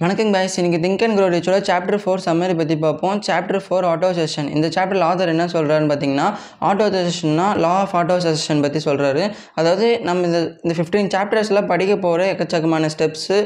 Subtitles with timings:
[0.00, 3.18] வணக்கம் பாய்ஸ் இன்றைக்கி think and க்ரோடிச்சோட சாப்டர் ஃபோர் சம்மரி பற்றி பார்ப்போம்.
[3.20, 6.26] சாப்டர் ஃபோர் ஆட்டோ செஷன் இந்த சாப்டர் ஆதர் என்ன சொல்கிறாருன்னு பார்த்தீங்கன்னா
[6.60, 9.22] ஆட்டோ செஷன்னா லா ஆஃப் ஆட்டோ செஷன் பற்றி சொல்கிறாரு
[9.54, 13.38] அதாவது நம்ம இந்த இந்த ஃபிஃப்டீன் சாப்டர்ஸில் படிக்க போகிற எக்கச்சக்கமான ஸ்டெப்ஸு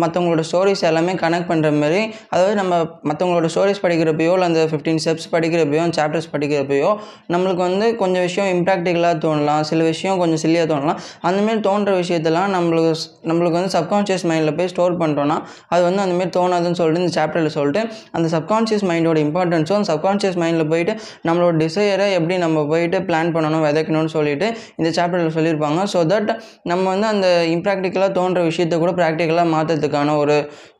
[0.00, 2.00] மற்றவங்களோட ஸ்டோரிஸ் எல்லாமே கனெக்ட் பண்ணுற மாதிரி
[2.34, 2.72] அதாவது நம்ம
[3.08, 6.90] மற்றவங்களோட ஸ்டோரிஸ் படிக்கிறப்பையோ இல்லை அந்த ஃபிஃப்டீன் ஸ்டெப்ஸ் படிக்கிறப்பையோ சாப்டர்ஸ் படிக்கிறப்பையோ
[7.32, 9.62] நம்மளுக்கு வந்து கொஞ்சம் விஷயம் இம்ப்ராக்டிக்கலாக தோணலாம்.
[9.70, 10.98] சில விஷயம் கொஞ்சம் சில்லியாக தோணலாம்.
[11.28, 12.92] அந்தமாரி தோன்ற விஷயத்தெல்லாம் நம்மளுக்கு
[13.30, 15.36] நம்மளுக்கு வந்து சப்கான்ஷியஸ் மைண்டில் போய் ஸ்டோர் பண்ணுறோன்னா
[15.74, 17.82] அது வந்து அந்தமாரி தோணாதுன்னு சொல்லிட்டு இந்த சாப்டரில் சொல்லிட்டு
[18.18, 20.94] அந்த சப்கான்ஷியஸ் மைண்டோட இம்பார்ட்டன்ஸும் அந்த சப்கான்ஷியஸ் மைண்டில் போயிட்டு
[21.28, 24.46] நம்மளோட டிசையரை எப்படி நம்ம போயிட்டு பிளான் பண்ணணும் விதைக்கணும்னு சொல்லிட்டு
[24.80, 25.80] இந்த சாப்டரில் சொல்லியிருப்பாங்க.
[25.94, 26.30] ஸோ தட்
[26.72, 30.36] நம்ம வந்து அந்த இம்ப்ராக்டிக்கலாக தோன்ற விஷயத்தை கூட ப்ராக்டிக்கலாக மாற்றத்துக்கான ஒரு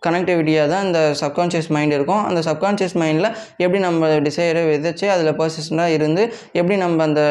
[0.06, 2.22] கனெக்டிவிட்டியாக தான் இந்த சப்கான்ஷியஸ் மைண்ட் இருக்கும்.
[2.24, 6.22] அந்த சப்கான்ஷியஸ் மைண்டில் எப்படி நம்ம டிசையரை விதைச்சி அதில் பர்சிஸ்டண்ட்டாக இருந்து
[6.52, 7.22] எப்படி நம்ம அந்த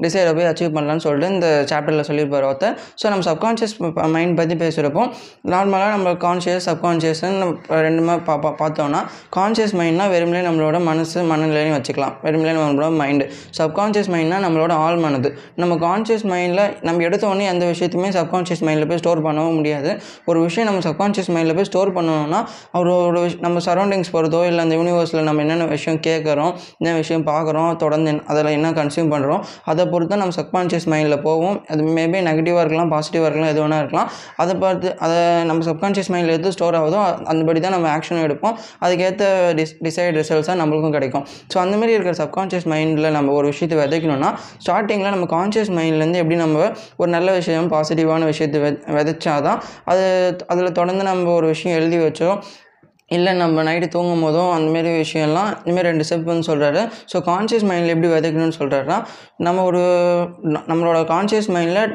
[0.00, 3.74] டிசைரை போய் அச்சீவ் பண்ணலான்னு சொல்லிட்டு இந்த சாப்டரில் சொல்லியிருப்பார் ஒருத்தர் ஸோ நம்ம சப்கான்ஷியஸ்
[4.08, 5.02] மைண்ட் பற்றி பேசுகிறப்போ
[5.46, 9.00] நார்மலாக நம்ம கான்ஷியஸ் சப்கான்ஷியஸ்ன்னு நம்ம ரெண்டுமே பா பா- பார்த்தோம்னா
[9.36, 12.14] கான்ஷியஸ் மைண்ட்னா வெறுமலே நம்மளோட மனசு மனநிலையும் வச்சுக்கலாம்.
[12.22, 13.24] வெறுமலே நம்மளோட மைண்டு
[13.58, 15.28] சப்கான்ஷியஸ் மைண்ட்னா நம்மளோட ஆள் மனது.
[15.56, 19.90] நம்ம கான்ஷியஸ் மைண்டில் நம்ம எடுத்த உடனே எந்த விஷயத்தையுமே சப்கான்ஷியஸ் மைண்டில் போய் ஸ்டோர் பண்ணவும் முடியாது.
[20.24, 22.40] ஒரு விஷயம் நம்ம சப்கான்ஷியஸ் மைண்டில் போய் ஸ்டோர் பண்ணணும்னா
[22.74, 27.76] ஒரு ஒரு நம்ம சரௌண்டிங்ஸ் போகிறதோ இல்லை அந்த யூனிவர்ஸில் நம்ம என்னென்ன விஷயம் கேட்குறோம் என்ன விஷயம் பார்க்குறோம்
[27.76, 31.58] தொடர்ந்து அதில் என்ன கன்சியூம் பண்ணுறோம் அதை பொறுத்து நம்ம சப்கான்ஷியஸ் மைண்டில் போவோம்.
[31.72, 34.08] அது மேபி நெகட்டிவாக இருக்கலாம் பாசிட்டிவாக இருக்கலாம் எது வேணா இருக்கலாம்.
[34.44, 35.18] அதை பார்த்து அதை
[35.50, 37.00] நம்ம சப்கான்ஷியஸ் மைண்டில் எது ஸ்டோர் ஆகுதோ
[37.32, 38.56] அந்தபடி தான் நம்ம ஆக்ஷன் எடுப்போம்.
[38.84, 39.24] அதுக்கேற்ற
[39.60, 41.26] டிஸ் டிசைட் ரிசல்ட்ஸாக நம்மளுக்கும் கிடைக்கும்.
[41.52, 44.30] ஸோ அந்த மாதிரி இருக்கிற சப்கான்ஷியஸ் மைண்டில் நம்ம ஒரு விஷயத்தை விதைக்கணும்னா
[44.66, 46.66] ஸ்டார்டிங்கில் நம்ம கான்ஷியஸ் மைண்ட்லேருந்து எப்படி நம்ம
[47.02, 48.60] ஒரு நல்ல விஷயம் பாசிட்டிவான விஷயத்தை
[48.98, 49.60] விதைச்சாதான்
[49.92, 50.04] அது
[50.52, 52.30] அதில் தொடர்ந்து நம்ம ஒரு விஷயம் எழுதி வச்சோ
[53.10, 57.88] இல்லை நம்ம நைட்டு தூங்கும் போதும் அந்தமாரி விஷயம்லாம் இந்தமாரி ரெண்டு ஸ்டெப் வந்து சொல்கிறாரு ஸோ கான்ஷியஸ் மைண்டில்
[57.88, 58.98] எப்படி விதைக்கணும்னு சொல்கிறாருன்னா
[59.36, 59.82] நம்ம ஒரு
[60.68, 61.92] நம்மளோட கான்ஷியஸ் மைண்டில்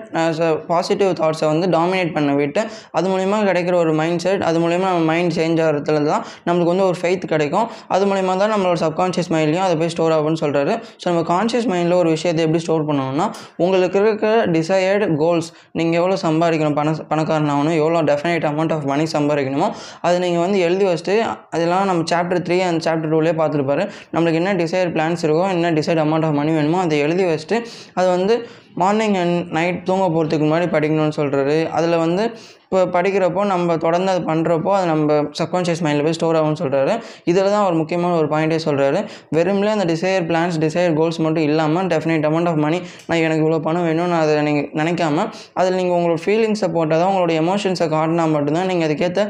[0.68, 5.04] பாசிட்டிவ் தாட்ஸை வந்து டாமினேட் பண்ண விட்டு அது மூலிமா கிடைக்கிற ஒரு மைண்ட் செட் அது மூலிமா நம்ம
[5.04, 7.70] மைண்ட் சேஞ்ச் ஆகிறதுல தான் நம்மளுக்கு வந்து ஒரு ஃபெய்த் கிடைக்கும்.
[7.88, 11.94] அது மூலிமா தான் நம்மளோட சப்கான்ஷியஸ் மைண்ட்லையும் அதை போய் ஸ்டோர் ஆகும்னு சொல்கிறாரு ஸோ நம்ம கான்ஷியஸ் மைண்டில்
[11.94, 13.28] ஒரு விஷயத்தை எப்படி ஸ்டோர் பண்ணணும்னா
[13.58, 19.70] உங்களுக்கு இருக்கிற டிசையர்டு கோல்ஸ் நீங்கள் எவ்வளோ சம்பாதிக்கணும் பண பணக்காரனாகணும் எவ்வளோ டெஃபினைட் அமௌண்ட் ஆஃப் மணி சம்பாதிக்கணுமோ
[20.02, 21.18] அது நீங்கள் வந்து எழுதி ஃபஸ்ட்டு
[21.54, 23.84] அதெல்லாம் நம்ம சாப்டர் த்ரீ அந்த சாப்டர் டூலே பார்த்துருப்பாரு.
[24.16, 27.58] நம்மளுக்கு என்ன டிசைர் பிளான்ஸ் இருக்கோ என்ன டிசைட் அமௌண்ட் ஆஃப் மணி வேணுமோ அதை எழுதி வச்சுட்டு
[28.00, 28.36] அது வந்து
[28.82, 32.24] மார்னிங் அண்ட் நைட் தூங்க போகிறதுக்கு முன்னாடி படிக்கணும்னு சொல்கிறாரு அதில் வந்து
[32.66, 36.94] இப்போ படிக்கிறப்போ நம்ம தொடர்ந்து அது பண்ணுறப்போ அது நம்ம சப்கான்ஷியஸ் மைண்டில் போய் ஸ்டோர் ஆகும்னு சொல்கிறாரு
[37.26, 39.00] இதில் தான் ஒரு முக்கியமான ஒரு பாயிண்டே சொல்கிறாரு
[39.36, 43.60] வெறும்லே அந்த டிசைர் பிளான்ஸ் டிசைர் கோல்ஸ் மட்டும் இல்லாமல் டெஃபினைட் அமௌண்ட் ஆஃப் மணி நான் எனக்கு இவ்வளோ
[43.60, 48.72] பணம் வேணும்னு அதை நீங்கள் நினைக்காம அதில் நீங்கள் உங்களோட ஃபீலிங்ஸை போட்டால் தான் உங்களோட எமோஷன்ஸை காட்டினா மட்டும்தான்
[48.72, 49.24] நீங்கள் அதுக்கேற்ற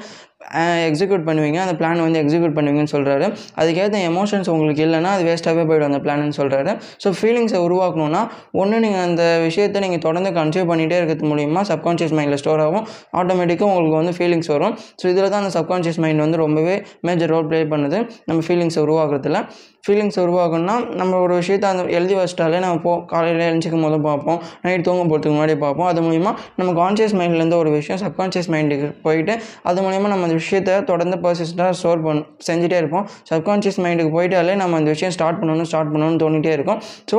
[0.89, 1.57] எக்ஸிக்யூட் பண்ணுவீங்க.
[1.63, 3.25] அந்த பிளான் வந்து எக்ஸிக்யூட் பண்ணுவீங்கன்னு சொல்கிறாரு
[3.61, 6.71] அதுக்கேற்ற எமோஷன்ஸ் உங்களுக்கு இல்லைனா அது வேஸ்ட்டாகவே போயிடும் அந்த பிளான்னு சொல்கிறாரு
[7.03, 8.21] ஸோ ஃபீலிங்ஸை உருவாக்கணும்னா
[8.61, 12.85] ஒன்று நீங்கள் அந்த விஷயத்தை நீங்கள் தொடர்ந்து கன்சியூவ் பண்ணிகிட்டே இருக்கிறது மூலிமா சப்கான்ஷியஸ் மைண்டில் ஸ்டோர் ஆகும்.
[13.21, 14.75] ஆட்டோமேட்டிக்காக உங்களுக்கு வந்து ஃபீலிங்ஸ் வரும்.
[15.01, 16.77] ஸோ இதில் தான் அந்த சப்கான்ஷியஸ் மைண்ட் வந்து ரொம்பவே
[17.09, 17.99] மேஜர் ரோல் ப்ளே பண்ணுது.
[18.29, 19.41] நம்ம ஃபீலிங்ஸை உருவாக்குறதுல.
[19.87, 24.39] ஃபீலிங்ஸ் உருவாக்கணும்னா நம்ம ஒரு விஷயத்தை அந்த எழுதி வச்சிட்டாலே நம்ம போ காலையில் எழுந்திக்கும் போது பார்ப்போம்.
[24.65, 25.87] நைட் தூங்க போகிறதுக்கு முன்னாடி பார்ப்போம்.
[25.91, 29.35] அது மூலிமா நம்ம கான்ஷியஸ் மைண்ட்லேருந்து ஒரு விஷயம் சப்கான்ஷியஸ் மைண்டுக்கு போயிட்டு
[29.69, 33.05] அது மூலிமா நம்ம அந்த விஷயத்தை தொடர்ந்து பர்சிஸ்டாக ஸ்டோர் பண்ண செஞ்சுட்டே இருப்போம்.
[33.31, 36.81] சப்கான்ஷியஸ் மைண்டுக்கு போயிட்டாலே நம்ம அந்த விஷயம் ஸ்டார்ட் பண்ணணும் ஸ்டார்ட் பண்ணணும்னு தோணிகிட்டே இருக்கும்.
[37.11, 37.17] ஸோ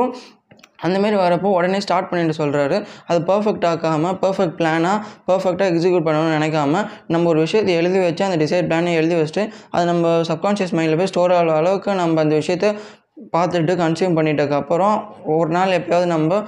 [0.85, 2.77] அந்தமாரி வரப்போ உடனே ஸ்டார்ட் பண்ணிட்டு சொல்கிறாரு
[3.09, 4.95] அது பர்ஃபெக்ட் ஆக்காமல் பர்ஃபெக்ட் பிளானாக
[5.29, 6.81] பர்ஃபெக்டாக எக்ஸிக்யூட் பண்ணணும்னு நினைக்காம
[7.13, 11.11] நம்ம ஒரு விஷயத்தை எழுதி வச்சு அந்த டிசைட் பிளானை எழுதி வச்சுட்டு அது நம்ம சப்கான்ஷியஸ் மைண்டில் போய்
[11.13, 12.71] ஸ்டோர் ஆகிற அளவுக்கு நம்ம அந்த விஷயத்தை
[13.35, 14.95] பார்த்துட்டு கன்சியூம் பண்ணிட்டதுக்கப்புறம்
[15.35, 16.39] ஒரு நாள் எப்பயாவது நம்ம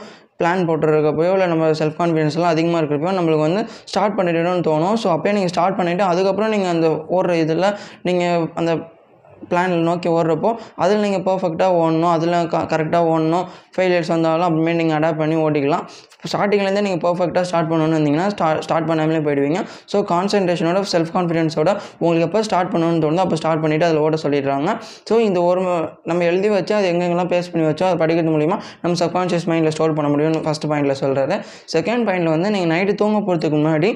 [0.44, 4.98] பிளான் போட்டுருக்கப்போ இல்லை நம்ம செல்ஃப் கான்ஃபிடன்ஸ்லாம் அதிகமாக இருக்கிறப்போ நம்மளுக்கு வந்து ஸ்டார்ட் பண்ணிடணும்னு தோணும்.
[5.04, 7.70] ஸோ அப்போயே நீங்கள் ஸ்டார்ட் பண்ணிவிட்டு அதுக்கப்புறம் நீங்கள் அந்த ஓடுற இதில்
[8.10, 8.74] நீங்கள் அந்த
[9.52, 10.50] பிளானில் நோக்கி ஓடுறப்போ
[10.84, 13.46] அதில் நீங்கள் பர்ஃபெக்டாக ஓடணும் அதில் க கரெக்டாக ஓடணும்.
[13.76, 15.86] ஃபெயிலியர்ஸ் வந்தாலும் அப்புறமே நீங்கள் அடாப்ட் பண்ணி ஓட்டிக்கலாம்
[16.32, 19.60] ஸ்டார்டிங்லேருந்தே நீங்கள் பர்ஃபெக்டாக ஸ்டார்ட் பண்ணணும்னு இருந்தீங்கன்னா ஸ்டார்ட் ஸ்டார்ட் பண்ணாமலே போயிடுவீங்க.
[19.92, 21.70] ஸோ கான்சன்ட்ரேஷனோட செல்ஃப் கான்ஃபிடென்ஸோட
[22.04, 24.70] உங்களுக்கு எப்போ ஸ்டார்ட் பண்ணணும்னு தோணுதோ அப்போ ஸ்டார்ட் பண்ணிவிட்டு அதில் ஓட சொல்லிடுறாங்க.
[25.10, 25.62] ஸோ இந்த ஒரு
[26.10, 29.96] நம்ம எழுதி வச்சு அது எங்கெங்கெல்லாம் பேஸ் பண்ணி வச்சோ அதை படிக்கிறது மூலிமா நம்ம சப்கான்ஷியஸ் மைண்டில் ஸ்டோர்
[29.98, 31.38] பண்ண முடியும்னு ஃபஸ்ட் பாயிண்டில் சொல்கிறாரு
[31.76, 33.90] செகண்ட் பாயிண்டில் வந்து நீங்கள் நைட்டு தூங்க போகிறதுக்கு முன்னாடி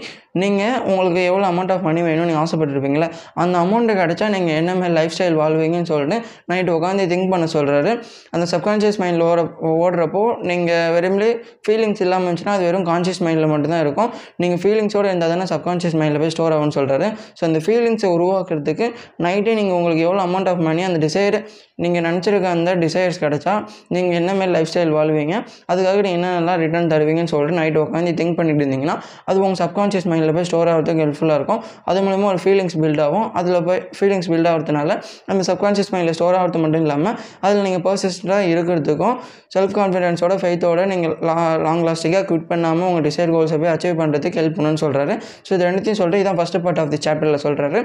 [0.44, 3.10] நீங்கள் உங்களுக்கு எவ்வளோ அமௌண்ட் ஆஃப் மணி வேணும்னு நீங்கள் ஆசைப்பட்டுருப்பீங்களே
[3.44, 6.20] அந்த அமௌண்ட்டு கிடச்சா நீங்கள் என்ன மாதிரி லைஃப் ஸ்டைல் வாழ்வீங்கன்னு சொல்லிட்டு
[6.52, 7.92] நைட்டு உட்காந்து திங்க் பண்ண சொல்கிறாரு
[8.36, 9.42] அந்த சப்கான்ஷியஸ் மைண்டில் ஓட
[9.84, 11.30] ஓடுறப்போ நீங்கள் வெறும்லே
[11.66, 14.10] ஃபீலிங்ஸ் இல்லாமல் இருந்துச்சுன்னா அது வெறும் கான்ஷியஸ் மைண்டில் மட்டும்தான் இருக்கும்.
[14.42, 17.08] நீங்கள் ஃபீலிங்ஸோடு இருந்தால் தானே சப்கான்ஷியஸ் மைண்டில் போய் ஸ்டோர் ஆகும்னு சொல்கிறாரு
[17.38, 18.88] ஸோ அந்த ஃபீலிங்ஸை உருவாக்குறதுக்கு
[19.26, 21.38] நைட்டே நீங்கள் உங்களுக்கு எவ்வளோ அமௌண்ட் ஆஃப் மணி அந்த டிசைர்
[21.84, 23.54] நீங்கள் நினச்சிருக்க அந்த டிசைர்ஸ் கிடச்சா
[23.96, 25.36] நீங்கள் என்ன மாதிரி லைஃப் ஸ்டைல் வாழ்வீங்க?
[25.72, 28.96] அதுக்காக நீங்கள் என்னென்னலாம் ரிட்டர்ன் தருவீங்கன்னு சொல்லிட்டு நைட்டு உட்காந்து திங்க் பண்ணிட்டு இருந்தீங்கன்னா
[29.30, 31.62] அது உங்கள் சப்கான்ஷியஸ் மைண்டில் போய் ஸ்டோர் ஆகிறதுக்கு ஹெல்ப்ஃபுல்லாக இருக்கும்.
[31.90, 33.28] அது மூலிமா ஒரு ஃபீலிங்ஸ் பில்ட் ஆகும்.
[33.40, 34.98] அதில் போய் ஃபீலிங்ஸ் பில்ட் ஆகிறதுனால
[35.28, 39.16] நம்ம சப்கான்ஷியஸ் மைண்டில் ஸ்டோர் ஆகிறது மட்டும் இல்லாமல் அதில் நீங்கள் பர்சிஸ்டாக இருக்கிறதுக்கும்
[39.56, 41.36] செல்ஃப் கான்ஃபிடென்ஸோட ஃபெய்த்தோட நீங்கள் லா
[41.66, 45.16] லாங் லாஸ்டிக்காக குவிட் பண்ணாமல் உங்கள் டிசைர் கோல்ஸை போய் அச்சீவ் பண்ணுறதுக்கு ஹெல்ப் பண்ணணும்னு சொல்கிறாரு
[45.48, 47.82] ஸோ இது ரெண்டுத்தையும் சொல்லிட்டு இதான் ஃபஸ்ட்டு பார்ட் ஆஃப் தி சாப்டரில் சொல்கிறாரு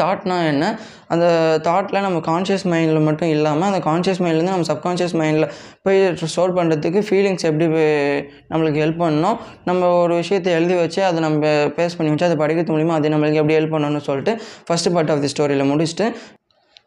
[0.00, 0.64] தாட்னா என்ன?
[1.12, 1.24] அந்த
[1.66, 5.46] தாட்டில் நம்ம கான்ஷியஸ் மைண்டில் மட்டும் இல்லாமல் அந்த கான்ஷியஸ் மைண்ட்லேருந்து நம்ம சப்கான்ஷியஸ் மைண்டில்
[5.84, 5.98] போய்
[6.32, 7.66] ஸ்டோர் பண்ணுறதுக்கு ஃபீலிங்ஸ் எப்படி
[8.52, 9.36] நம்மளுக்கு ஹெல்ப் பண்ணணும்?
[9.64, 13.40] நம்ம ஒரு விஷயத்தை எழுதி வச்சு அதை நம்ம பேஸ் பண்ணி வச்சு அதை படிக்கிறது மூலிமா அது நம்மளுக்கு
[13.42, 14.34] எப்படி ஹெல்ப் பண்ணணும்னு சொல்லிட்டு
[14.68, 16.06] ஃபஸ்ட்டு பார்ட் ஆஃப் தி ஸ்டோரியில் முடிச்சுட்டு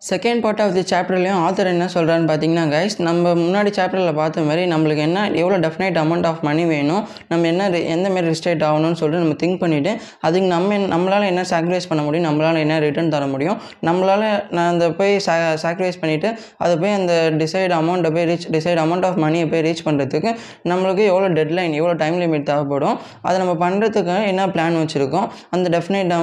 [0.06, 4.64] செகண்ட் பார்ட் ஆஃப் தி சாப்டர்லேயும் ஆத்தர் என்ன சொல்கிறான்னு பார்த்தீங்கன்னா கைஸ் நம்ம முன்னாடி சாப்டரில் பார்த்த மாதிரி
[4.72, 9.22] நம்மளுக்கு என்ன எவ்வளோ டெஃபினைட் அமௌண்ட் ஆஃப் மணி வேணும் நம்ம என்ன எந்த மாதிரி ரிஸ்டேட் ஆகணும்னு சொல்லிட்டு
[9.24, 9.92] நம்ம திங்க் பண்ணிவிட்டு
[10.22, 14.90] அதுக்கு நம்ம நம்மளால் என்ன சாக்ரிஃபைஸ் பண்ண முடியும் நம்மளால் என்ன ரிட்டர்ன் தர முடியும் நம்மளால் நான் அந்த
[15.00, 16.30] போய் சா சாக்ரிஃபைஸ் பண்ணிவிட்டு
[16.60, 20.32] அதை போய் அந்த டிசைட் அமௌண்ட்டை போய் ரீச் டிசைட் அமௌண்ட் ஆஃப் மணியை போய் ரீச் பண்ணுறதுக்கு
[20.70, 26.14] நம்மளுக்கு எவ்வளோ டெட்லைன் எவ்வளோ டைம் லிமிட் தேவைப்படும் அதை நம்ம பண்ணுறதுக்கு என்ன பிளான் வச்சுருக்கோம் அந்த டெஃபினைட்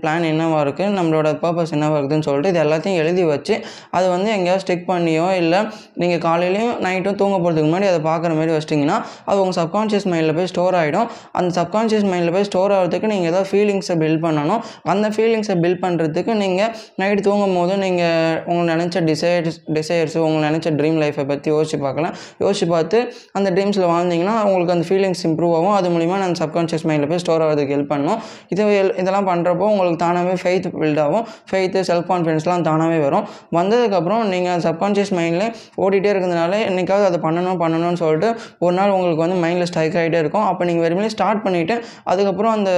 [0.00, 3.54] பிளான் என்னவாக இருக்குது நம்மளோட பர்பஸ் என்னவாக இருக்குதுன்னு சொல்லிட்டு இது எல்லாத்தையும் எழுதி வச்சு
[3.96, 5.60] அதை வந்து எங்கேயாவது ஸ்டிக் பண்ணியோ இல்லை
[6.02, 10.50] நீங்கள் காலையிலையும் நைட்டும் தூங்க போகிறதுக்கு முன்னாடி அதை பார்க்குற மாதிரி வச்சிட்டிங்கன்னா அது உங்கள் சப்கான்ஷியஸ் மைண்டில் போய்
[10.52, 11.08] ஸ்டோர் ஆகிடும்
[11.38, 14.60] அந்த சப்கான்ஷியஸ் மைண்டில் போய் ஸ்டோர் ஆகிறதுக்கு நீங்கள் ஏதாவது ஃபீலிங்ஸை பில்ட் பண்ணணும்.
[14.92, 16.70] அந்த ஃபீலிங்ஸை பில்ட் பண்ணுறதுக்கு நீங்கள்
[17.02, 22.14] நைட் தூங்கும் போது நீங்கள் உங்களை நினச்ச டிசைர்ஸ் டிசைர்ஸ் உங்களை நினச்ச ட்ரீம் லைஃப்பை பற்றி யோசிச்சு பார்க்கலாம்.
[22.44, 22.98] யோசிச்சு பார்த்து
[23.38, 25.74] அந்த ட்ரீம்ஸில் வாழ்ந்தீங்கன்னா உங்களுக்கு அந்த ஃபீலிங்ஸ் இம்ப்ரூவ் ஆகும்.
[25.78, 28.18] அது மூலிமா நான் சப்கான்ஷியஸ் மைண்டில் போய் ஸ்டோர் ஆகிறதுக்கு ஹெல்ப் பண்ணும்.
[28.54, 28.62] இது
[29.02, 31.24] இதெல்லாம் பண்ணுறப்போ உங்களுக்கு தானாகவே ஃபெய்த் பில்ட் ஆகும்.
[31.50, 33.15] ஃபெய்த்து செல்ஃப் கான்ஃபிடன்ஸ்லாம் தானாகவே வரும்.
[33.58, 35.46] வந்ததுக்கப்புறம் நீங்கள் சப்கான்ஷியஸ் மைண்டில்
[35.84, 38.28] ஓடிட்டே இருக்கிறதுனால என்றைக்காவது அதை பண்ணணும் பண்ணணும்னு சொல்லிட்டு
[38.64, 40.46] ஒரு நாள் உங்களுக்கு வந்து மைண்டில் ஸ்ட்ரைக் ஆகிட்டே இருக்கும்.
[40.50, 41.76] அப்போ நீங்கள் வெறுமனே ஸ்டார்ட் பண்ணிவிட்டு
[42.12, 42.70] அதுக்கப்புறம் அந்த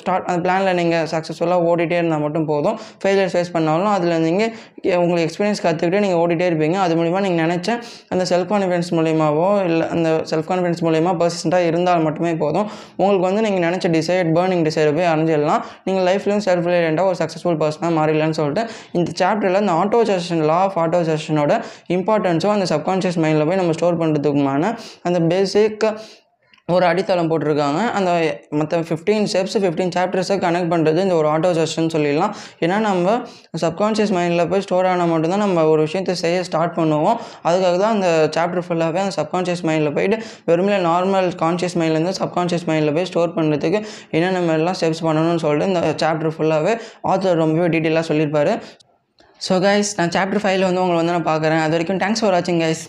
[0.00, 2.78] ஸ்டார்ட் அந்த பிளானில் நீங்கள் சக்ஸஸ்ஃபுல்லாக ஓடிட்டே இருந்தால் மட்டும் போதும்.
[3.02, 4.52] ஃபெயிலியர் ஃபேஸ் பண்ணாலும் அதில் நீங்கள்
[5.02, 6.76] உங்களுக்கு எக்ஸ்பீரியன்ஸ் கற்றுக்கிட்டு நீங்கள் ஓடிட்டே இருப்பீங்க.
[6.84, 7.68] அது மூலிமா நீங்கள் நினச்ச
[8.14, 12.66] அந்த செல்ஃப் கான்ஃபிடன்ஸ் மூலியமாகவோ இல்லை அந்த செல்ஃப் கான்ஃபிடன்ஸ் மூலியமா பர்சிஸ்டண்ட்டாக இருந்தால் மட்டுமே போதும்.
[13.00, 15.62] உங்களுக்கு வந்து நீங்கள் நினச்ச டிசைட் பேர்னிங் டிசைட் போய் அடைஞ்சிடலாம்.
[15.86, 18.62] நீங்கள் லைஃப்லையும் செல்ஃப் ரிலேட்டடாக ஒரு சக்ஸஸ்ஃபுல் பர்சனாக மாறிடலான்னு சொல்லிட்டு
[18.98, 21.54] இந்த சாப்டரில் இந்த ஆட்டோ செஷன் லா ஆஃப் ஆட்டோ செஷனோட
[21.96, 24.76] இம்பார்ட்டன்ஸும் அந்த சப்கான்ஷியஸ் மைண்டில் போய் நம்ம ஸ்டோர் பண்ணுறதுக்குமான
[25.08, 25.84] அந்த பேசிக்
[26.74, 27.80] ஒரு அடித்தளம் போட்டிருக்காங்க.
[27.96, 28.10] அந்த
[28.58, 32.32] மற்ற ஃபிஃப்டீன் ஸ்டெப்ஸ் ஃபிஃப்டீன் சாப்டர்ஸை கனெக்ட் பண்ணுறது இந்த ஒரு ஆட்டோ செஷன் சொல்லிடலாம்.
[32.64, 33.12] ஏன்னா நம்ம
[33.64, 37.18] சப்கான்ஷியஸ் மைண்டில் போய் ஸ்டோர் ஆனால் மட்டும்தான் நம்ம ஒரு விஷயத்தை செய்ய ஸ்டார்ட் பண்ணுவோம்.
[37.48, 40.18] அதுக்காக தான் அந்த சாப்டர் ஃபுல்லாகவே அந்த சப்கான்ஷியஸ் மைண்டில் போயிட்டு
[40.48, 43.80] வெறும் நார்மல் கான்ஷியஸ் மைண்ட்லேருந்து சப்கான்ஷியஸ் மைண்டில் போய் ஸ்டோர் பண்ணுறதுக்கு
[44.16, 46.74] என்னென்ன மாதிரிலாம் ஸ்டெப்ஸ் பண்ணணும்னு சொல்லிட்டு இந்த சாப்டர் ஃபுல்லாகவே
[47.12, 48.54] ஆத்தர் ரொம்பவே டீட்டெயிலாக சொல்லியிருப்பாரு.
[49.44, 51.62] ஸோ கைஸ் நான் சாப்டர் ஃபைவ்ல வந்து உங்களை வந்து நான் பார்க்குறேன்.
[51.64, 52.84] அது வரைக்கும் தேங்க்ஸ் ஃபார் வாட்சிங் கைஸ்